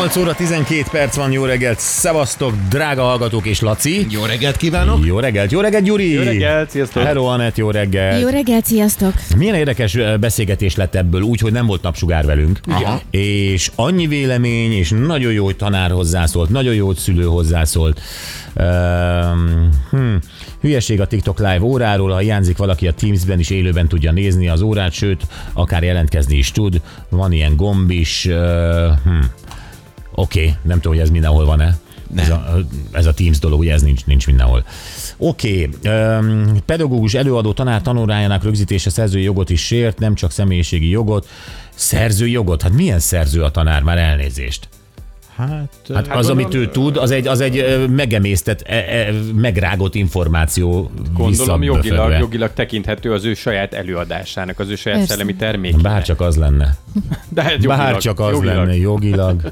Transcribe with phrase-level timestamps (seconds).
[0.00, 4.06] 8 óra 12 perc van, jó reggelt, szevasztok, drága hallgatók és Laci.
[4.10, 5.06] Jó reggelt kívánok!
[5.06, 6.12] Jó reggelt, jó reggelt, Gyuri!
[6.12, 7.02] Jó reggelt, sziasztok!
[7.02, 8.20] Hello, Anett, jó reggelt!
[8.20, 9.12] Jó reggelt, sziasztok!
[9.36, 12.60] Milyen érdekes beszélgetés lett ebből, úgy, hogy nem volt napsugár velünk.
[12.68, 13.00] Aha.
[13.10, 18.00] És annyi vélemény, és nagyon jó, hogy tanár hozzászólt, nagyon jó, hogy szülő hozzászólt.
[18.54, 20.14] Um, hm,
[20.60, 24.60] hülyeség a TikTok live óráról, ha hiányzik valaki a Teams-ben is élőben tudja nézni az
[24.60, 26.80] órát, sőt, akár jelentkezni is tud.
[27.08, 28.24] Van ilyen gomb is.
[28.24, 28.34] Uh,
[29.04, 29.24] hm.
[30.14, 31.78] Oké, okay, nem tudom, hogy ez mindenhol van-e.
[32.14, 32.24] Nem.
[32.24, 32.58] Ez a,
[32.92, 34.64] ez a Teams dolog, ugye ez nincs, nincs mindenhol.
[35.16, 36.60] Oké, okay.
[36.66, 41.28] pedagógus előadó tanár tanórájának rögzítése szerzői jogot is sért, nem csak személyiségi jogot.
[41.74, 42.62] Szerzői jogot?
[42.62, 43.82] Hát milyen szerző a tanár?
[43.82, 44.68] Már elnézést.
[45.36, 49.94] Hát, Hát, hát az, amit ő tud, az egy, az egy megemésztett, e, e, megrágott
[49.94, 55.12] információ Gondolom jogilag, jogilag tekinthető az ő saját előadásának, az ő saját Persze.
[55.12, 55.80] szellemi termék.
[55.80, 56.76] Bár csak az lenne.
[57.28, 58.56] De hát jogilag, Bár csak az jogilag.
[58.56, 59.40] lenne, jogilag.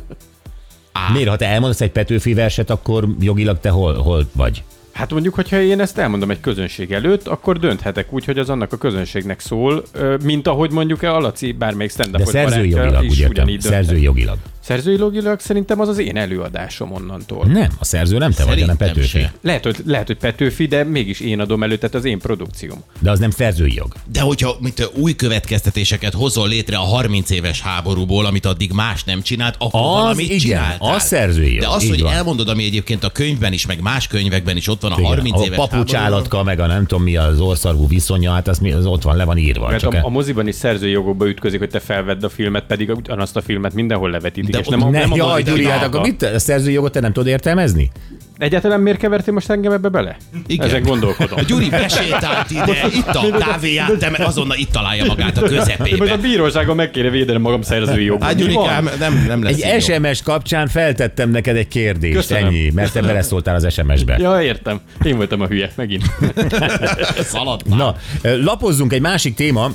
[1.13, 4.63] Miért, ha te elmondasz egy Petőfi verset, akkor jogilag te hol, hol vagy?
[4.93, 8.73] Hát mondjuk, hogyha én ezt elmondom egy közönség előtt, akkor dönthetek úgy, hogy az annak
[8.73, 9.85] a közönségnek szól,
[10.23, 13.47] mint ahogy mondjuk a Laci bármelyik stand De szerzői jogilag, úgy értem.
[14.69, 17.45] Szerzői jogilag szerintem az az én előadásom onnantól.
[17.47, 19.19] Nem, a szerző nem te vagy, hanem Szerintem Petőfi.
[19.19, 19.33] se.
[19.41, 22.79] Lehet hogy, lehet, hogy Petőfi, de mégis én adom elő, tehát az én produkcióm.
[22.99, 23.93] De az nem szerzői jog.
[24.13, 29.23] De hogyha mint új következtetéseket hozol létre a 30 éves háborúból, amit addig más nem
[29.23, 30.95] csinált, akkor Az valamit igen, csináltál.
[30.95, 32.13] az szerzői jog, De az, így hogy van.
[32.13, 35.41] elmondod, ami egyébként a könyvben is, meg más könyvekben is ott van a Igen, 30
[35.41, 38.87] a éves papucsállatka, meg a nem tudom mi az orszarvú viszonya, hát az, mi, az
[38.87, 39.69] ott van, le van írva.
[39.69, 42.91] Mert Csak a, a moziban is szerzői jogokba ütközik, hogy te felvedd a filmet, pedig
[42.91, 44.57] ugyanazt a filmet mindenhol levetítik.
[44.59, 47.13] De és nem, nem a jaj, Gyuri, hát akkor mit, a szerzői jogot te nem
[47.13, 47.91] tudod értelmezni?
[48.39, 50.17] Egyáltalán miért kevertél most engem ebbe bele?
[50.47, 50.67] Igen.
[50.67, 51.39] Ezen gondolkodom.
[51.39, 55.71] A Gyuri besétált ide, itt a kávéját, te azonnal itt találja magát a Én most
[55.71, 56.17] a közepébe.
[56.17, 58.27] bíróságon meg kéne védenem magam szerzői jogban.
[58.29, 58.37] Hát?
[58.37, 59.95] Gyurikám, nem, nem lesz Egy így jó.
[59.95, 62.45] SMS kapcsán feltettem neked egy kérdést, Köszönöm.
[62.45, 64.17] ennyi, mert te beleszóltál az SMS-be.
[64.19, 64.81] Ja, értem.
[65.05, 66.05] Én voltam a hülye, megint.
[67.33, 67.77] Szaladtál.
[67.77, 69.71] Na, lapozzunk egy másik téma.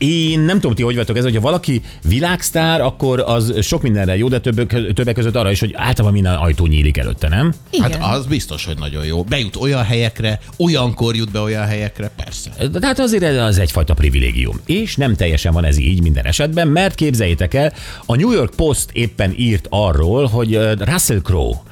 [0.00, 4.28] Én nem tudom, ti hogy vagytok ez, hogyha valaki világsztár, akkor az sok mindenre jó,
[4.28, 7.54] de többek, többek között arra is, hogy általában minden ajtó nyílik előtte, nem?
[7.70, 7.92] Igen.
[7.92, 9.22] Hát az biztos, hogy nagyon jó.
[9.22, 12.50] Bejut olyan helyekre, olyankor jut be olyan helyekre, persze.
[12.68, 14.60] De hát azért ez az egyfajta privilégium.
[14.66, 17.72] És nem teljesen van ez így minden esetben, mert képzeljétek el,
[18.06, 21.62] a New York Post éppen írt arról, hogy Russell Crowe,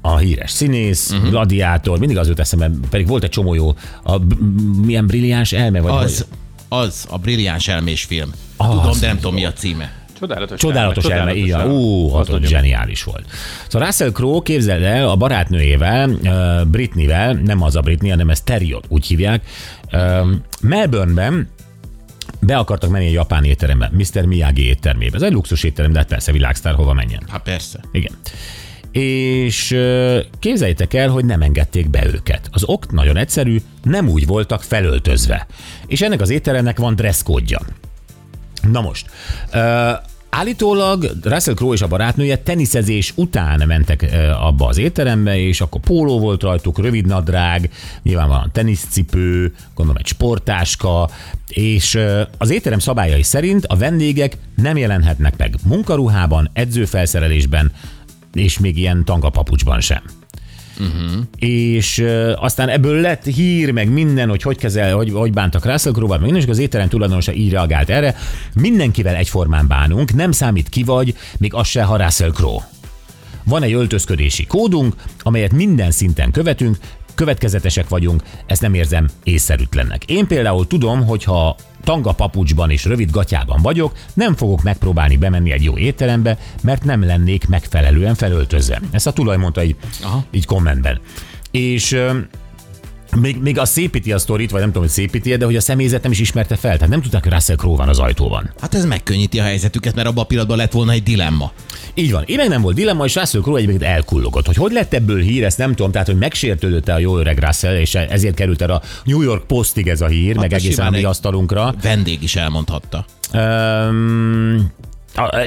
[0.00, 1.28] a híres színész, uh-huh.
[1.28, 3.74] gladiátor, mindig az jut eszembe, pedig volt egy csomó jó,
[4.04, 4.20] a,
[4.84, 6.26] milyen brilliáns elme, vagy Az,
[6.68, 8.32] az a brilliáns elmés film.
[8.56, 9.92] Az Tudom, de nem tudom, mi a címe.
[10.20, 11.60] Csodálatos, Csodálatos elme, igen.
[11.60, 11.72] elme.
[11.72, 13.24] Ú, Az nagyon- zseniális volt.
[13.68, 18.40] Szóval Russell Crowe, képzeld el, a barátnőjével, uh, Britneyvel, nem az a Britney, hanem ez
[18.40, 19.44] Teriot, úgy hívják,
[19.92, 20.26] uh,
[20.60, 21.48] Melbourneben
[22.40, 24.24] be akartak menni egy japán étterembe, Mr.
[24.24, 25.16] Miyagi éttermébe.
[25.16, 27.22] Ez egy luxus étterem, de hát persze világsztár hova menjen.
[27.28, 27.80] Hát persze.
[27.92, 28.12] Igen.
[28.98, 29.76] És
[30.38, 32.48] képzeljétek el, hogy nem engedték be őket.
[32.50, 35.46] Az ok nagyon egyszerű, nem úgy voltak felöltözve.
[35.86, 37.60] És ennek az étteremnek van dresszkódja.
[38.70, 39.06] Na most,
[40.30, 44.06] Állítólag Russell Crowe és a barátnője teniszezés után mentek
[44.40, 47.70] abba az étterembe, és akkor póló volt rajtuk, rövid nadrág,
[48.02, 51.10] nyilvánvalóan teniszcipő, gondolom egy sportáska,
[51.48, 51.98] és
[52.38, 57.72] az étterem szabályai szerint a vendégek nem jelenhetnek meg munkaruhában, edzőfelszerelésben,
[58.38, 60.02] és még ilyen tangapapucsban sem.
[60.80, 61.22] Uh-huh.
[61.38, 65.92] És uh, aztán ebből lett hír, meg minden, hogy hogy kezel, hogy, hogy bántak Russell
[65.92, 68.16] Crowe-val, meg minden, és az étterem tulajdonosa így reagált erre.
[68.54, 72.68] Mindenkivel egyformán bánunk, nem számít ki vagy, még az se, ha Russell Crowe.
[73.44, 76.76] Van egy öltözködési kódunk, amelyet minden szinten követünk,
[77.16, 80.04] következetesek vagyunk, ezt nem érzem észszerűtlennek.
[80.04, 85.52] Én például tudom, hogy ha tanga papucsban és rövid gatyában vagyok, nem fogok megpróbálni bemenni
[85.52, 88.80] egy jó étterembe, mert nem lennék megfelelően felöltözve.
[88.90, 89.76] Ezt a tulaj mondta így,
[90.30, 91.00] így kommentben.
[91.50, 91.98] És
[93.20, 96.02] még, még a szépíti a sztorit, vagy nem tudom, hogy szépíti de hogy a személyzet
[96.02, 96.74] nem is ismerte fel.
[96.74, 98.52] Tehát nem tudták, hogy Russell Crowe van az ajtóban.
[98.60, 101.52] Hát ez megkönnyíti a helyzetüket, mert abban a pillanatban lett volna egy dilemma.
[101.98, 102.22] Így van.
[102.26, 104.46] Én meg nem volt dilemma, és Russell Crowe egyébként elkullogott.
[104.46, 105.90] Hogy hogy lett ebből hír, ezt nem tudom.
[105.90, 109.88] Tehát, hogy megsértődött-e a jó öreg Russell, és ezért került el a New York Postig
[109.88, 111.74] ez a hír, meg Hát egészen simán a mi asztalunkra.
[111.82, 113.04] Vendég is elmondhatta.
[113.32, 114.72] Um,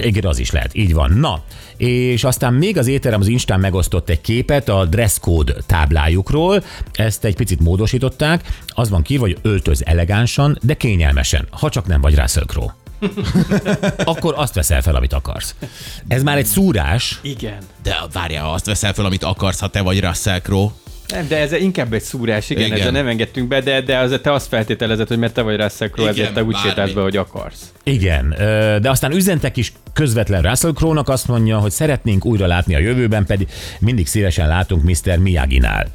[0.03, 1.11] igen, az is lehet, így van.
[1.11, 1.43] Na,
[1.77, 7.35] és aztán még az étterem az Instán megosztott egy képet a dresscode táblájukról, ezt egy
[7.35, 12.45] picit módosították, az van kírva, hogy öltöz elegánsan, de kényelmesen, ha csak nem vagy Russell
[12.45, 12.75] Crowe.
[14.03, 15.55] Akkor azt veszel fel, amit akarsz.
[16.07, 17.57] Ez már egy szúrás, Igen.
[17.83, 20.71] De várjál, azt veszel fel, amit akarsz, ha te vagy Russell Crowe.
[21.07, 22.79] Nem, de ez inkább egy szúrás, igen, Igen.
[22.79, 25.89] ezzel nem engedtünk be, de, de az, te azt feltételezed, hogy mert te vagy Russell
[25.89, 27.73] Crowe, ezért te úgy sétálsz be, hogy akarsz.
[27.83, 28.29] Igen,
[28.81, 33.25] de aztán üzentek is közvetlen Russell Crowe-nak azt mondja, hogy szeretnénk újra látni a jövőben,
[33.25, 33.47] pedig
[33.79, 35.17] mindig szívesen látunk Mr.
[35.17, 35.87] Miyagi-nál.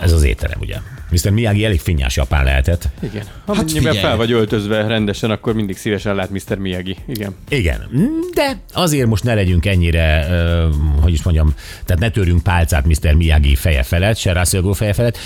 [0.00, 0.76] Ez az étterem, ugye?
[1.10, 1.30] Mr.
[1.30, 2.88] Miyagi elég finnyás japán lehetett.
[3.02, 3.24] Igen.
[3.46, 3.98] Hát Hát figyelj.
[3.98, 6.58] fel vagy öltözve rendesen, akkor mindig szívesen lát Mr.
[6.58, 6.96] Miyagi.
[7.08, 7.34] Igen.
[7.48, 7.88] Igen,
[8.34, 10.26] de azért most ne legyünk ennyire,
[11.00, 11.54] hogy is mondjam,
[11.84, 13.14] tehát ne törjünk pálcát Mr.
[13.14, 15.18] Miyagi feje felett, se Russell Crowe feje felett.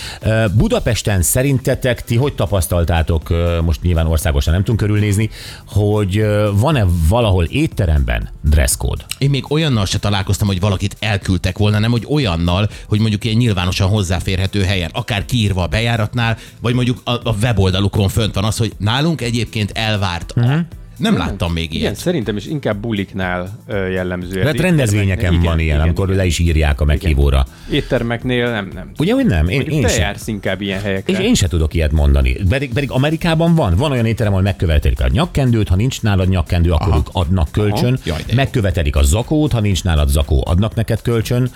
[0.54, 3.28] Budapesten szerintetek ti hogy tapasztaltátok,
[3.64, 5.30] most nyilván országosan nem tudunk körülnézni,
[5.66, 9.04] hogy van-e valahol étteremben dresscode?
[9.18, 13.36] Én még olyannal se találkoztam, hogy valakit elküldtek volna, nem hogy olyannal, hogy mondjuk ilyen
[13.36, 18.56] nyilvánosan hozzáférhető helyen, akár kiírva a bejáratnál, vagy mondjuk a, a weboldalukon fönt van az,
[18.56, 20.40] hogy nálunk egyébként elvárt a.
[20.40, 20.58] Mhm.
[20.98, 21.96] Nem láttam még Igen, ilyet.
[21.96, 24.42] szerintem is inkább buliknál jellemző.
[24.42, 26.18] Hát rendezvényeken Éttermeknél- van ilyen, igen, amikor igen.
[26.18, 27.46] le is írják a meghívóra.
[27.70, 28.90] Éttermeknél nem, nem.
[28.98, 29.48] Ugye, hogy nem?
[29.48, 30.00] Én, én te sem.
[30.00, 31.12] jársz inkább ilyen helyekre.
[31.12, 32.32] És én se tudok ilyet mondani.
[32.48, 33.74] Pedig, pedig Amerikában van.
[33.76, 36.96] Van olyan étterem, ahol megkövetelik a nyakkendőt, ha nincs nálad nyakkendő, akkor Aha.
[36.98, 37.92] ők adnak kölcsön.
[37.92, 38.02] Aha.
[38.04, 41.50] Jaj, megkövetelik a zakót, ha nincs nálad zakó, adnak neked kölcsön.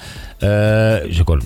[1.09, 1.43] És akkor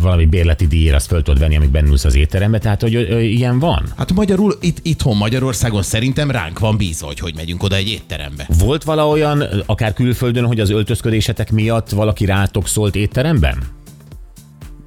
[0.00, 2.58] valami bérleti díjért azt föl tudod venni, amíg bennülsz az étterembe.
[2.58, 2.92] Tehát, hogy
[3.22, 3.82] ilyen van.
[3.96, 8.48] Hát magyarul itt, itthon Magyarországon szerintem ránk van bízva, hogy hogy megyünk oda egy étterembe.
[8.58, 9.24] Volt valahogy,
[9.66, 13.58] akár külföldön, hogy az öltözködésetek miatt valaki rátok szólt étteremben?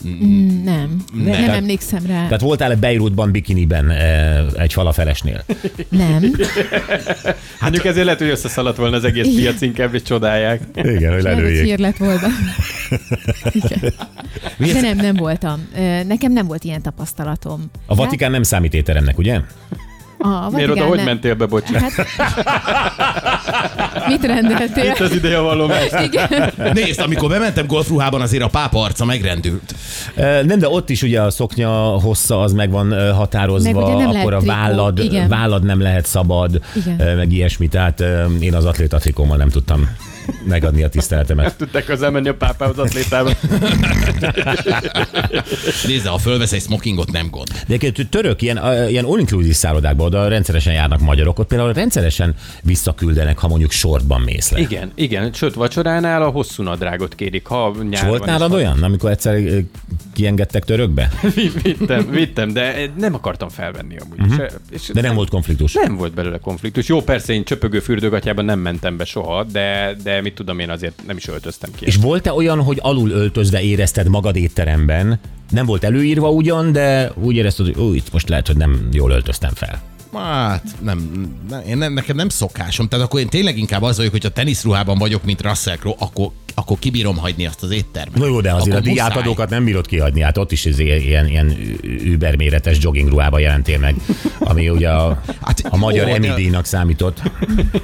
[0.03, 0.63] Nem.
[0.63, 2.23] Nem, nem Tehát- emlékszem rá.
[2.23, 5.43] Tehát voltál-e Beirutban bikiniben eh, egy falafelesnél?
[5.89, 6.21] Nem.
[7.59, 10.61] Hát mondjuk ezért lehet, hogy összeszaladt volna az egész piac, inkább és csodálják.
[10.75, 12.19] Igen, hogy Lehet, hogy hír lett volna.
[13.51, 13.93] Igen.
[14.57, 15.67] De nem, nem voltam.
[15.77, 17.63] Ö, Nekem nem volt ilyen tapasztalatom.
[17.85, 19.39] A Vatikán nem számít étteremnek, ugye?
[20.19, 21.91] Hát, a Miért oda Vatikán hogy mentél be, bocsánat?
[24.07, 24.83] Mit rendeltél?
[24.85, 25.39] Itt az ideje.
[26.03, 26.51] Igen.
[26.73, 29.75] Nézd, amikor bementem golfruhában, azért a pápa arca megrendült.
[30.15, 31.69] Nem, de ott is ugye a szoknya
[31.99, 35.29] hossza az meg van határozva, Meg akkor a vállad, igen.
[35.29, 37.15] vállad nem lehet szabad, Igen.
[37.15, 37.67] meg ilyesmi.
[37.67, 38.03] Tehát
[38.39, 39.89] én az atléta trikómmal nem tudtam
[40.47, 41.57] megadni a tiszteletemet.
[41.57, 43.31] Tudták az elmenni a pápához atlétába.
[45.87, 47.47] Nézd, ha fölvesz egy smokingot, nem gond.
[47.67, 48.59] De egyébként török, ilyen,
[48.89, 54.51] ilyen all-inclusive szállodákba oda rendszeresen járnak magyarok, ott például rendszeresen visszaküldenek, ha mondjuk sortban mész
[54.51, 54.59] le.
[54.59, 55.33] Igen, igen.
[55.33, 59.39] Sőt, vacsoránál a hosszú nadrágot kérik, ha nyár És volt nálad olyan, amikor egyszer
[60.13, 61.11] kiengedtek törökbe?
[61.63, 64.19] vittem, vittem, de nem akartam felvenni amúgy.
[64.19, 64.45] Uh-huh.
[64.69, 65.73] És De nem volt konfliktus.
[65.73, 66.87] Nem volt belőle konfliktus.
[66.87, 71.01] Jó, persze én csöpögő fürdőgatjában nem mentem be soha, de, de mit tudom én azért
[71.07, 71.85] nem is öltöztem ki.
[71.85, 75.19] És volt-e olyan, hogy alul öltözve érezted magad étteremben?
[75.49, 79.11] Nem volt előírva ugyan, de úgy érezted, hogy ó, itt most lehet, hogy nem jól
[79.11, 79.81] öltöztem fel.
[80.13, 82.87] Hát, nem, nem, én nem, nekem nem szokásom.
[82.87, 86.31] Tehát akkor én tényleg inkább az vagyok, hogy a teniszruhában vagyok, mint Russell Crowe, akkor,
[86.53, 88.17] akkor kibírom hagyni azt az éttermet.
[88.19, 88.93] No jó, de azért Akkor a muszáj.
[89.09, 91.55] diátadókat nem bírod kiadni, hát ott is ez ilyen, ilyen
[92.03, 93.95] überméretes joggingruhába jelentél meg,
[94.39, 97.21] ami ugye a, Hát a magyar Emmy díjnak számított.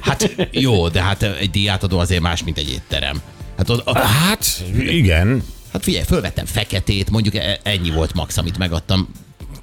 [0.02, 3.22] Hát jó, de hát egy díjátadó azért más, mint egy étterem.
[3.58, 5.44] Hát, az, a, Hát igen,
[5.74, 9.08] hát figyelj, fölvettem feketét, mondjuk e- ennyi volt max, amit megadtam.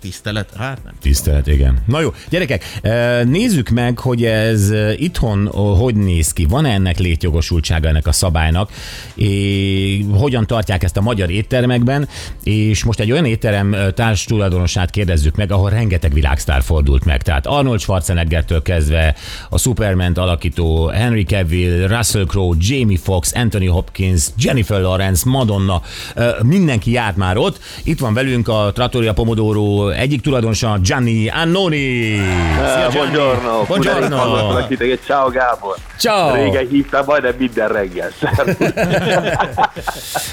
[0.00, 0.50] Tisztelet?
[0.56, 0.92] Hát nem.
[1.00, 1.82] Tisztelet, igen.
[1.86, 6.44] Na jó, gyerekek, eh, nézzük meg, hogy ez eh, itthon oh, hogy néz ki.
[6.44, 8.70] Van-e ennek létjogosultsága ennek a szabálynak?
[9.14, 12.08] É, hogyan tartják ezt a magyar éttermekben?
[12.44, 17.22] És most egy olyan étterem eh, társ tulajdonosát kérdezzük meg, ahol rengeteg világsztár fordult meg.
[17.22, 19.14] Tehát Arnold Schwarzeneggertől kezdve
[19.48, 25.82] a Superman alakító Henry Cavill, Russell Crowe, Jamie Foxx, Anthony Hopkins, Jennifer Lawrence, Madonna,
[26.14, 27.60] eh, mindenki járt már ott.
[27.84, 31.76] Itt van velünk a Trattoria Pomodoro egyik tulajdonosa, Gianni Annoni.
[31.76, 33.10] Szia, Uh, Gianni.
[33.12, 34.66] buongiorno, Buongiorno.
[34.68, 35.04] Titeket.
[35.04, 35.76] Ciao Gábor.
[35.98, 36.34] Ciao.
[36.34, 38.08] Régen hívtál, majdnem minden reggel.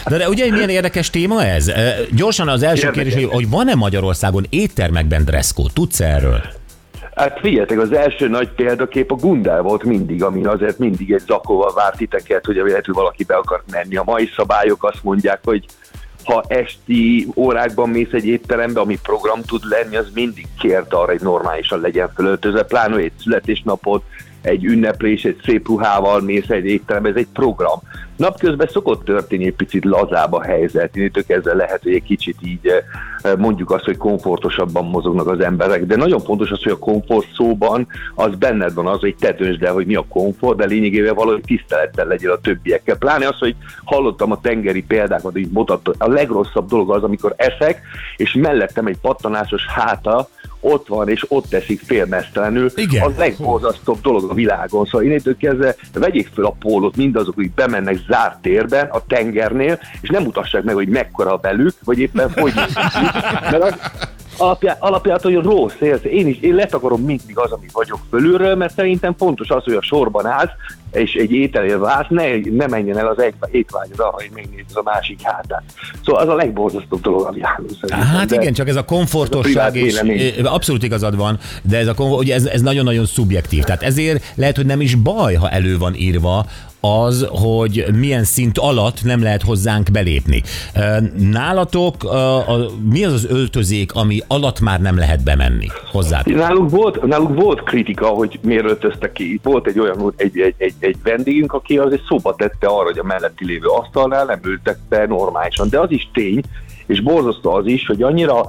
[0.06, 1.68] De, de ugye milyen érdekes téma ez?
[1.68, 3.04] Eh, Gyorsan az első Érdekes.
[3.14, 5.70] kérdés, hogy, hogy van-e Magyarországon éttermekben dresscode?
[5.74, 6.42] Tudsz erről?
[7.16, 11.74] Hát figyeljetek, az első nagy példakép a Gundel volt mindig, ami azért mindig egy zakóval
[11.74, 13.96] várt titeket, hogy hogy valaki be akart menni.
[13.96, 15.66] A mai szabályok azt mondják, hogy
[16.28, 21.22] ha esti órákban mész egy étterembe, ami program tud lenni, az mindig kért arra, hogy
[21.22, 24.04] normálisan legyen fölöltözve, pláne egy születésnapot,
[24.42, 27.80] egy ünneplés, egy szép ruhával mész egy étterembe, ez egy program.
[28.18, 32.68] Napközben szokott történni egy picit lazább a helyzet, innentől kezdve lehet, hogy egy kicsit így
[33.22, 37.28] eh, mondjuk azt, hogy komfortosabban mozognak az emberek, de nagyon fontos az, hogy a komfort
[37.36, 41.16] szóban az benned van az, hogy te döntsd el, hogy mi a komfort, de lényegében
[41.16, 42.98] valahogy tisztelettel legyél a többiekkel.
[42.98, 47.82] Pláne az, hogy hallottam a tengeri példákat, hogy mutatta, a legrosszabb dolog az, amikor eszek,
[48.18, 50.28] és mellettem egy pattanásos háta,
[50.60, 52.70] ott van, és ott eszik félmeztelenül.
[52.76, 53.04] Igen.
[53.04, 54.86] A legborzasztóbb dolog a világon.
[54.86, 60.10] Szóval innentől kezdve vegyék fel a pólót mindazok, akik bemennek zárt térben, a tengernél, és
[60.10, 62.54] nem mutassák meg, hogy mekkora a belük, vagy éppen hogy.
[63.42, 63.74] Mert az,
[64.38, 66.04] alapján, alapján, hogy rossz érsz.
[66.04, 69.82] Én is, én letakarom mindig az, ami vagyok fölülről, mert szerintem fontos az, hogy a
[69.82, 70.52] sorban állsz,
[70.92, 75.22] és egy ételél válsz, ne, ne menjen el az egy étvágyra, hogy megnézed a másik
[75.22, 75.64] hátát.
[76.06, 78.16] Szóval az a legborzasztóbb dolog, ami állunk szerintem.
[78.16, 80.02] Hát igen, csak ez a Ez a komfortosság, és
[80.44, 83.64] abszolút igazad van, de ez, a, ugye ez, ez nagyon-nagyon szubjektív.
[83.64, 86.46] Tehát ezért lehet, hogy nem is baj, ha elő van írva
[86.80, 90.44] az, hogy milyen szint alatt nem lehet hozzánk belépni.
[91.18, 91.96] Nálatok
[92.90, 96.36] mi az az öltözék, ami alatt már nem lehet bemenni hozzátok?
[96.36, 99.40] Nálunk volt, nálunk volt kritika, hogy miért öltöztek ki.
[99.44, 103.04] Volt egy olyan, egy, egy, egy, egy vendégünk, aki azért szóba tette arra, hogy a
[103.04, 105.70] melletti lévő asztalnál nem ültek be normálisan.
[105.70, 106.42] De az is tény,
[106.86, 108.46] és borzasztó az is, hogy annyira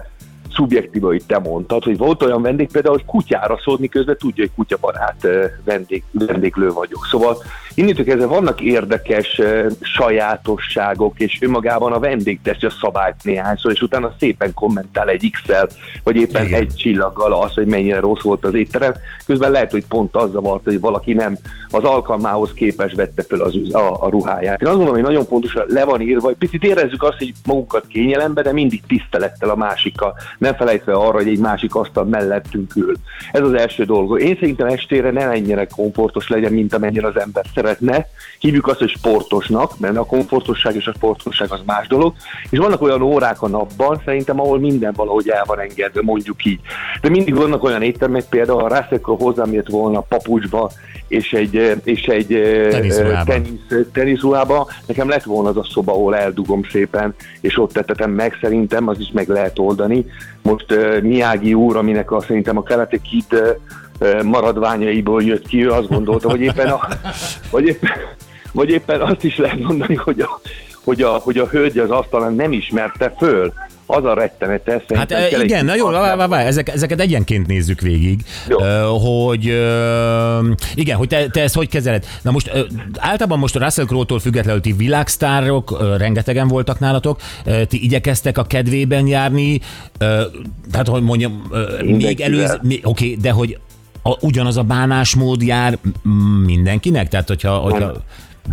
[0.58, 4.54] szubjektív, hogy te mondtad, hogy volt olyan vendég például, hogy kutyára szólt, miközben tudja, hogy
[4.56, 7.06] kutyabarát ö, vendég, vendéglő vagyok.
[7.10, 7.36] Szóval
[7.74, 13.82] innentől kezdve vannak érdekes ö, sajátosságok, és önmagában a vendég teszi a szabályt néhányszor, és
[13.82, 15.68] utána szépen kommentál egy X-el,
[16.02, 16.60] vagy éppen Igen.
[16.60, 18.92] egy csillaggal az, hogy mennyire rossz volt az étterem.
[19.26, 21.36] Közben lehet, hogy pont az zavart, hogy valaki nem
[21.70, 24.60] az alkalmához képes vette fel az, a, a ruháját.
[24.60, 27.32] Én azt gondolom, hogy nagyon fontos, hogy le van írva, hogy picit érezzük azt, hogy
[27.46, 32.76] magunkat kényelembe, de mindig tisztelettel a másikkal, nem felejtve arra, hogy egy másik asztal mellettünk
[32.76, 32.94] ül.
[33.32, 34.20] Ez az első dolog.
[34.20, 38.06] Én szerintem estére ne ennyire komfortos legyen, mint amennyire az ember szeretne.
[38.38, 42.14] Hívjuk azt, hogy sportosnak, mert a komfortosság és a sportosság az más dolog.
[42.50, 46.60] És vannak olyan órák a napban, szerintem, ahol minden valahogy el van engedve, mondjuk így.
[47.00, 50.70] De mindig vannak olyan éttermek, például a Russell hozzám jött volna papucsba,
[51.08, 52.26] és egy, és egy
[52.70, 53.24] Teniszruhában.
[53.24, 58.38] tenisz, teniszruhába, nekem lett volna az a szoba, ahol eldugom szépen, és ott tettetem meg,
[58.40, 60.06] szerintem az is meg lehet oldani.
[60.42, 63.48] Most uh, Miyagi úr, aminek a, szerintem a Kid uh,
[64.00, 66.80] uh, maradványaiból jött ki, ő azt gondolta, hogy éppen, a,
[67.50, 67.90] vagy éppen,
[68.52, 70.40] vagy éppen azt is lehet mondani, hogy a,
[70.84, 73.52] hogy a, hogy a hölgy az asztalán nem ismerte föl.
[73.90, 74.82] Az a rettenetes.
[74.94, 78.58] Hát egy igen, na jó, kis várj, várj, várj, ezek, ezeket egyenként nézzük végig, Jó.
[78.98, 79.44] Hogy
[80.74, 82.06] igen, hogy te, te ezt hogy kezeled.
[82.22, 82.50] Na most
[82.98, 87.20] általában most a Russell Crowe-tól függetlenül ti világsztárok, rengetegen voltak nálatok,
[87.68, 89.60] ti igyekeztek a kedvében járni,
[90.70, 92.32] tehát hogy mondjam, ö, még Mindenkivel.
[92.32, 93.58] előz, mi, oké, de hogy
[94.02, 95.78] a, ugyanaz a bánásmód jár
[96.44, 97.08] mindenkinek?
[97.08, 97.94] Tehát hogyha, hogyha Nem.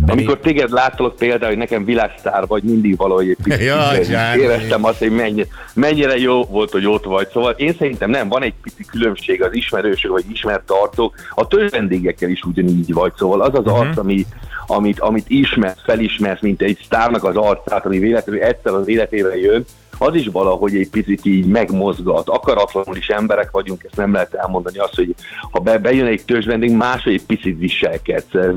[0.06, 4.40] Amikor téged láttalak például, hogy nekem világsztár vagy, mindig valahogy egy Zsáni.
[4.40, 7.28] éreztem azt, hogy mennyi, mennyire jó volt, hogy ott vagy.
[7.32, 11.14] Szóval én szerintem nem, van egy pici különbség az ismerősök vagy ismert arcok.
[11.34, 13.12] A több vendégekkel is ugyanígy vagy.
[13.16, 13.74] Szóval az az Mhm.
[13.74, 14.26] arc, ami,
[14.66, 19.64] amit, amit ismersz, felismersz, mint egy sztárnak az arcát, ami véletlenül egyszer az életébe jön,
[19.98, 22.28] az is valahogy egy picit így megmozgat.
[22.28, 25.14] Akaratlanul is emberek vagyunk, ezt nem lehet elmondani azt, hogy
[25.50, 28.34] ha be, bejön egy törzs vendég, máshogy egy picit viselkedsz.
[28.34, 28.54] Ez,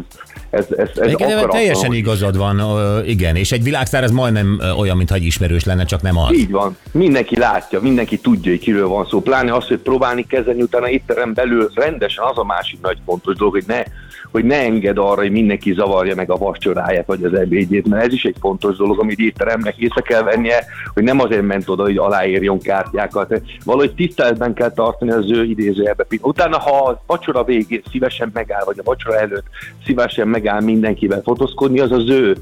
[0.50, 2.62] ez, ez, ez Igen, teljesen igazad van,
[3.06, 6.34] igen, és egy világsztár ez majdnem olyan, mintha egy ismerős lenne, csak nem az.
[6.34, 6.78] Így van.
[6.92, 9.22] Mindenki látja, mindenki tudja, hogy kiről van szó.
[9.22, 13.54] Pláne az, hogy próbálni kezelni utána étterem belül rendesen az a másik nagy fontos dolog,
[13.54, 13.84] hogy ne,
[14.32, 18.14] hogy ne enged arra, hogy mindenki zavarja meg a vacsoráját vagy az ebédjét, mert ez
[18.14, 21.98] is egy fontos dolog, amit étteremnek észre kell vennie, hogy nem azért ment oda, hogy
[21.98, 23.42] aláírjon kártyákat.
[23.66, 26.06] Valahogy tiszteletben kell tartani az ő idézőjelbe.
[26.22, 29.46] Utána, ha a vacsora végén szívesen megáll, vagy a vacsora előtt
[29.86, 32.38] szívesen megáll mindenkivel fotózkodni, az az ő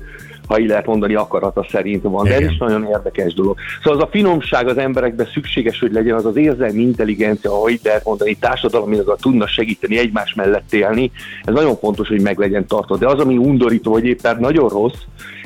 [0.47, 2.23] ha így lehet mondani, akarata szerint van.
[2.23, 3.57] De ez is nagyon érdekes dolog.
[3.83, 7.81] Szóval az a finomság az emberekben szükséges, hogy legyen az az érzelmi intelligencia, ha így
[7.83, 11.11] lehet mondani, társadalmilag tudna segíteni egymás mellett élni.
[11.43, 12.97] Ez nagyon fontos, hogy meg legyen tartva.
[12.97, 15.01] De az, ami undorító, vagy éppen nagyon rossz,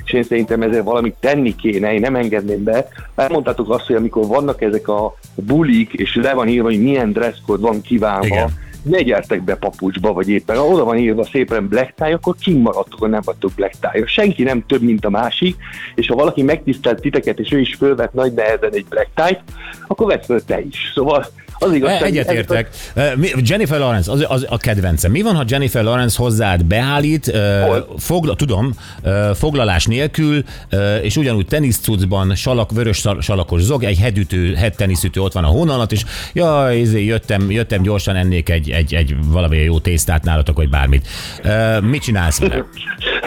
[0.06, 2.88] és én szerintem ezzel valamit tenni kéne, én nem engedném be.
[3.16, 7.62] Elmondtátok azt, hogy amikor vannak ezek a bulik, és le van írva, hogy milyen dresscode
[7.62, 8.50] van kívánva, Igen.
[8.84, 13.00] Ne gyertek be papucsba, vagy éppen ha oda van írva szépen black tie, akkor kimaradtok,
[13.00, 15.56] hogy nem vagytok black tie Senki nem több, mint a másik,
[15.96, 19.44] és ha valaki megtisztelt titeket, és ő is fölvet nagy nehezen egy black tie
[19.88, 20.92] akkor föl te is.
[20.94, 21.26] Szóval
[21.64, 22.70] az igaz, E, Egyetértek.
[22.94, 25.12] E, mi- Jennifer Lawrence, az, az a kedvencem.
[25.12, 27.96] Mi van, ha Jennifer Lawrence hozzád beállít, e, Hol?
[27.98, 34.54] fogla, tudom, e, foglalás nélkül, e, és ugyanúgy teniszcucban, salak, vörös salakos zog, egy headütő,
[34.54, 36.04] head teniszütő ott van a hón alatt, és
[36.34, 41.08] jaj, izé, jöttem, jöttem gyorsan ennék egy, egy, egy valamilyen jó tésztát nálatok, vagy bármit.
[41.44, 42.56] E, mit csinálsz vele?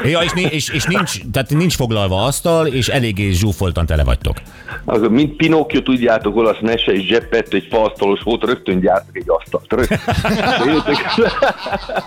[0.04, 4.36] Ja, és, és, és nincs, tehát nincs foglalva asztal, és eléggé zsúfoltan tele vagytok.
[4.84, 9.72] Az, mint Pinocchio, tudjátok, olasz mese és Geppetto egy faasztalos volt, rögtön gyártak egy asztalt.
[9.72, 9.98] Rögtön.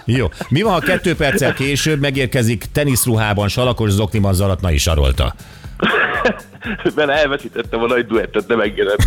[0.18, 0.26] Jó.
[0.50, 5.34] Mi van, ha kettő perccel később megérkezik teniszruhában, salakos zokniban Zalatnai Sarolta?
[6.96, 9.04] Mert elveszítettem a nagy duettet, nem engedett.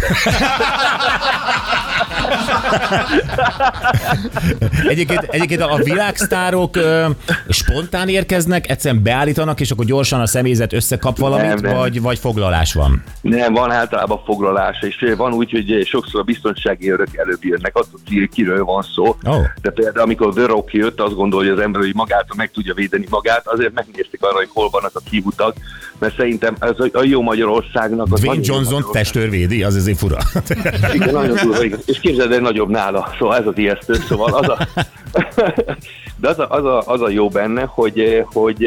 [4.89, 7.07] Egyébként, egyébként a világsztárok ö,
[7.49, 11.77] spontán érkeznek, egyszerűen beállítanak, és akkor gyorsan a személyzet összekap valamit, Nem, nem.
[11.77, 13.03] Vagy, vagy foglalás van?
[13.21, 18.01] Nem, van általában foglalása, és van úgy, hogy sokszor a biztonsági örök előbb jönnek, attól
[18.05, 19.05] ki- kiről van szó.
[19.07, 19.35] Ó.
[19.63, 23.07] De például amikor The Rock jött, azt gondolja az ember, hogy magától meg tudja védeni
[23.11, 25.57] magát, azért megnézték arra, hogy hol vannak a kivutak,
[25.99, 28.07] mert szerintem ez a, a jó Magyarországnak...
[28.11, 30.19] az Dwayne Johnson testőrvédi, az azért fura.
[30.95, 31.79] Igen, nagyon durva, igen.
[31.87, 34.67] És képzeld, el, nagyobb nála, szóval ez az ijesztő, szóval az a...
[36.21, 38.65] De az a, az a, az a jó benne, hogy, hogy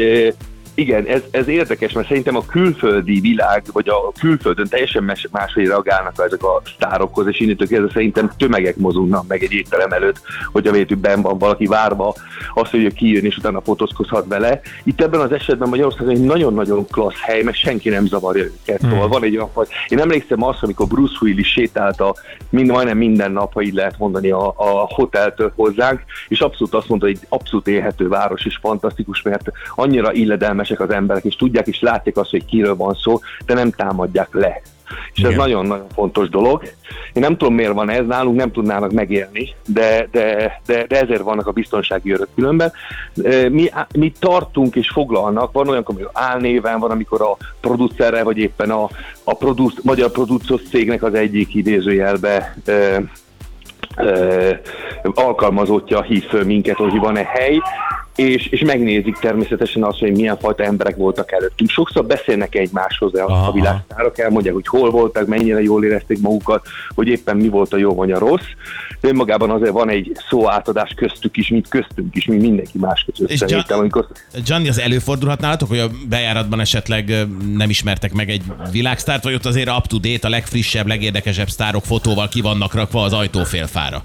[0.74, 5.66] igen, ez, ez érdekes, mert szerintem a külföldi világ, vagy a külföldön teljesen más, máshogy
[5.66, 10.20] reagálnak ezek a sztárokhoz, és innentől kezdve szerintem tömegek mozognak meg egy étterem előtt,
[10.52, 12.14] hogyha véletlenül ben van valaki várva,
[12.54, 14.60] azt, hogy ő kijön, és utána fotózkozhat vele.
[14.84, 18.80] Itt ebben az esetben Magyarországon egy nagyon-nagyon klassz hely, mert senki nem zavarja őket.
[18.80, 18.90] Hmm.
[18.90, 19.66] Szóval van egy olyan faj.
[19.88, 22.14] Én emlékszem azt, amikor Bruce Willis sétált a,
[22.50, 26.88] mind, majdnem minden nap, ha így lehet mondani, a, a hoteltől hozzánk, és abszolút azt
[26.88, 30.12] mondta, hogy egy abszolút élhető város, és fantasztikus, mert annyira
[30.64, 34.28] illedelmesek az emberek, és tudják, és látják azt, hogy kiről van szó, de nem támadják
[34.32, 34.62] le.
[35.12, 35.40] És ez Igen.
[35.40, 36.62] nagyon-nagyon fontos dolog.
[37.12, 41.22] Én nem tudom, miért van ez, nálunk nem tudnának megélni, de, de, de, de ezért
[41.22, 42.72] vannak a biztonsági örök különben.
[43.48, 48.70] Mi, mi tartunk és foglalnak, van olyan, amikor álnéven, van, amikor a producerre, vagy éppen
[48.70, 48.88] a,
[49.24, 53.02] a produc, magyar produkciós cégnek az egyik idézőjelbe e,
[53.96, 54.50] ö,
[55.14, 57.60] alkalmazottja hív föl minket, hogy van-e hely,
[58.16, 61.70] és, és megnézik természetesen azt, hogy milyen fajta emberek voltak előttünk.
[61.70, 63.48] Sokszor beszélnek egymáshoz a, Aha.
[63.48, 67.76] a világsztárok, elmondják, hogy hol voltak, mennyire jól érezték magukat, hogy éppen mi volt a
[67.76, 68.46] jó vagy a rossz.
[69.00, 73.30] De önmagában azért van egy szóátadás köztük is, mint köztünk is, mint mindenki más között.
[73.30, 74.06] És John- amikor
[74.44, 77.12] Gianni, az előfordulhat nálatok, hogy a bejáratban esetleg
[77.56, 78.42] nem ismertek meg egy
[78.72, 83.02] világsztárt, vagy ott azért up to date, a legfrissebb, legérdekesebb sztárok fotóval ki vannak rakva
[83.02, 84.02] az ajtófélfára?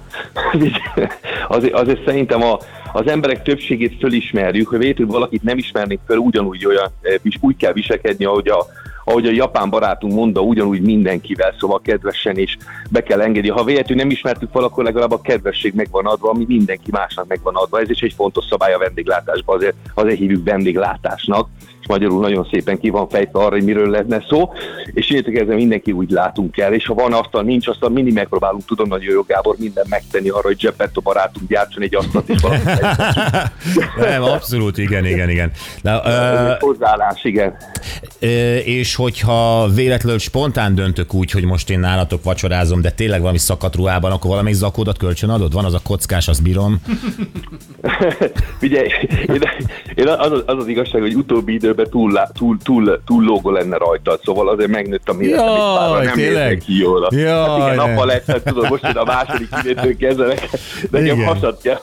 [1.48, 2.60] azért, azért szerintem a,
[2.93, 7.55] az emberek többségét fölismerjük, hogy véletlenül valakit nem ismernék föl, ugyanúgy olyan, eh, vis- úgy
[7.55, 8.65] kell viselkedni, ahogy a,
[9.10, 12.58] ahogy a japán barátunk mondta, ugyanúgy mindenkivel, szóval kedvesen és
[12.89, 13.50] be kell engedni.
[13.50, 17.55] Ha véletlenül nem ismertük fel, akkor legalább a kedvesség megvan adva, ami mindenki másnak megvan
[17.55, 17.79] adva.
[17.79, 21.48] Ez is egy fontos szabály a vendéglátásban, azért, azért hívjuk vendéglátásnak,
[21.78, 24.52] és magyarul nagyon szépen ki van fejtve arra, hogy miről lenne szó,
[24.94, 28.66] és innentől kezdve mindenki úgy látunk el, és ha van asztal, nincs asztal, mindig megpróbálunk,
[28.66, 32.62] tudom, nagyon jó Gábor, minden megtenni arra, hogy Geppetto barátunk gyártson egy asztalt, és valami
[33.98, 35.52] Nem, abszolút, igen, igen, igen.
[35.82, 37.56] Na, ö, hozzáállás, igen.
[38.20, 43.38] Ö, és hogyha véletlenül spontán döntök úgy, hogy most én nálatok vacsorázom, de tényleg valami
[43.38, 45.54] szakadt ruhában, akkor valamelyik zakódat kölcsön adod?
[45.54, 46.82] Van az a kockás, azt bírom.
[48.62, 49.42] Ugye, én,
[49.96, 53.50] én az, az, az, az igazság, hogy utóbbi időben túl, lá- túl, túl, túl lógó
[53.51, 56.57] lenne rajtad, szóval azért megnőtt a méretem, Jaj, párra nem tényleg?
[56.57, 57.07] ki jól.
[57.11, 60.50] Jaj, hát igen, nappal lett, tudod, most a második kivétől kezdenek,
[60.92, 61.27] de nekem Igen.
[61.27, 61.79] hasad kell.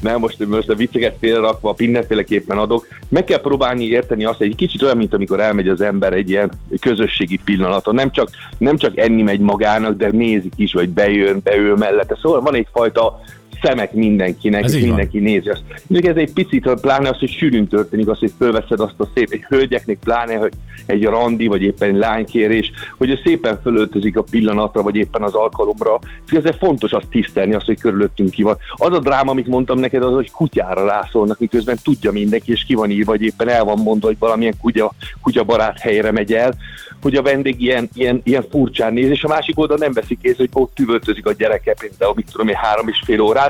[0.00, 2.86] Nem, most, most a vicceket félrerakva, mindenféleképpen adok.
[3.08, 6.30] Meg kell próbálni érteni azt, hogy egy kicsit olyan, mint amikor elmegy az ember egy
[6.30, 7.94] ilyen közösségi pillanaton.
[7.94, 8.28] Nem csak,
[8.58, 12.18] nem csak enni megy magának, de nézik is, vagy bejön, beül mellette.
[12.22, 13.20] Szóval van egyfajta
[13.62, 14.96] szemek mindenkinek, Ez és így van.
[14.96, 15.62] mindenki nézi azt.
[15.86, 19.28] Mondjuk ez egy picit, pláne az, hogy sűrűn történik, az, hogy fölveszed azt a szép,
[19.30, 20.52] egy hölgyeknek pláne, hogy
[20.86, 25.34] egy randi, vagy éppen egy lánykérés, hogy ő szépen fölöltözik a pillanatra, vagy éppen az
[25.34, 25.98] alkalomra.
[26.26, 28.56] Ezért fontos azt tisztelni, azt, hogy körülöttünk ki van.
[28.74, 32.74] Az a dráma, amit mondtam neked, az, hogy kutyára rászólnak, miközben tudja mindenki, és ki
[32.74, 34.92] van írva, vagy éppen el van mondva, hogy valamilyen kutya,
[35.22, 36.54] kutya barát helyre megy el,
[37.02, 40.36] hogy a vendég ilyen, ilyen, ilyen furcsán néz, és a másik oldal nem veszik észre,
[40.38, 43.45] hogy ott üvöltözik a gyereke, például, mit tudom én, három és fél órát,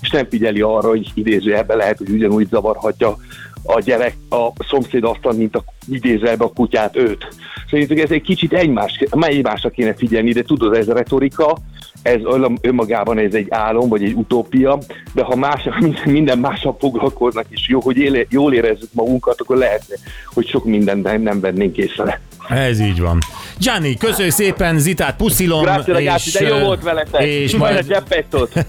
[0.00, 3.16] és nem figyeli arra, hogy idézőjelben lehet, hogy ugyanúgy zavarhatja
[3.62, 7.28] a gyerek a szomszéd asztal, mint a idézőjelben a kutyát őt.
[7.70, 11.56] Szerintem ez egy kicsit egymás, egymásra kéne figyelni, de tudod, ez a retorika,
[12.02, 12.20] ez
[12.60, 14.78] önmagában ez egy álom, vagy egy utópia,
[15.14, 15.68] de ha más,
[16.04, 19.94] minden mással foglalkoznak, és jó, hogy éle, jól érezzük magunkat, akkor lehetne,
[20.34, 22.20] hogy sok mindent nem, nem vennénk észre.
[22.50, 23.18] Ez így van.
[23.58, 25.62] Gianni, köszönjük szépen, Zitát puszilom.
[25.62, 27.22] Grazie ragazzi, de jó volt veletek.
[27.22, 28.02] És Majd.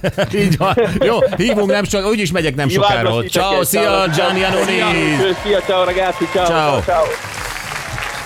[0.36, 0.76] Így van.
[1.00, 3.24] Jó, hívunk nem sok, úgyis megyek nem sokára.
[3.24, 4.08] Ciao, szia.
[4.14, 4.66] Gianni Anoni.
[4.66, 6.82] Szia, Szia, ciao ragazzi, ciao, Ciao.
[6.82, 7.06] ciao.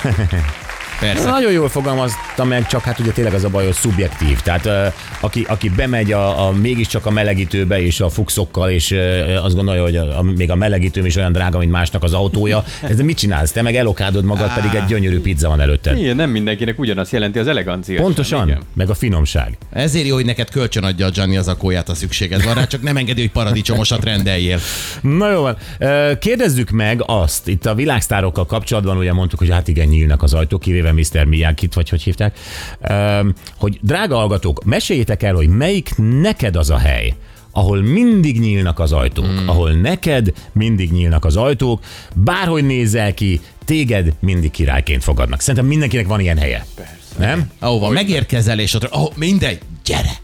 [1.00, 1.30] Persze.
[1.30, 4.40] Nagyon jól fogalmaztam meg, csak hát ugye tényleg az a baj, hogy szubjektív.
[4.40, 8.96] Tehát aki, aki bemegy a, a, mégiscsak a melegítőbe és a fuxokkal, és
[9.44, 12.64] azt gondolja, hogy a, a, még a melegítőm is olyan drága, mint másnak az autója,
[12.90, 13.52] ez de mit csinálsz?
[13.52, 15.98] Te meg elokádod magad, pedig egy gyönyörű pizza van előtted.
[15.98, 18.02] Igen, nem mindenkinek ugyanazt jelenti az elegancia.
[18.02, 18.62] Pontosan, Igen.
[18.74, 19.58] meg a finomság.
[19.72, 22.82] Ezért jó, hogy neked kölcsön adja a Gianni az akóját, a szükséged van rá, csak
[22.82, 24.60] nem engedi, hogy paradicsomosat rendeljél.
[25.02, 25.58] Na jó van.
[26.20, 30.60] Kérdezzük meg azt, itt a világsztárokkal kapcsolatban ugye mondtuk, hogy hát igen, nyílnak az ajtók,
[30.60, 31.24] kivéve éve Mr.
[31.24, 32.40] Miyagi-t, vagy hogy hívták,
[33.58, 37.14] hogy drága hallgatók, meséljétek el, hogy melyik neked az a hely,
[37.52, 39.50] ahol mindig nyílnak az ajtók, hmm.
[39.50, 41.84] ahol neked mindig nyílnak az ajtók,
[42.16, 45.40] bárhogy nézzel ki, téged mindig királyként fogadnak.
[45.40, 46.66] Szerintem mindenkinek van ilyen helye.
[46.76, 46.94] Persze.
[47.18, 47.52] Nem?
[47.60, 50.24] Ahova megérkezel, és ott, oh, mindegy, gyere!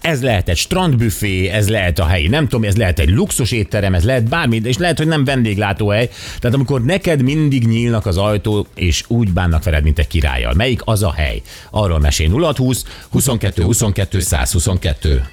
[0.00, 3.94] Ez lehet egy strandbüfé, ez lehet a helyi, nem tudom, ez lehet egy luxus étterem,
[3.94, 6.08] ez lehet bármi, és lehet, hogy nem vendéglátóhely.
[6.38, 10.54] Tehát amikor neked mindig nyílnak az ajtó, és úgy bánnak veled, mint egy királlyal.
[10.54, 11.42] Melyik az a hely?
[11.70, 15.30] Arról mesél 0620 22 22 122.